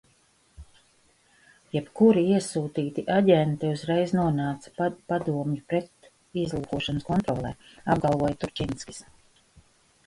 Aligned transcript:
Jebkuri 1.75 2.23
iesūtīti 2.37 3.03
aģenti 3.17 3.69
uzreiz 3.75 4.15
nonāca 4.21 4.73
padomju 5.13 5.63
pretizlūkošanas 5.75 7.09
kontrolē, 7.13 7.55
apgalvoja 7.97 8.41
Turčinskis. 8.45 9.07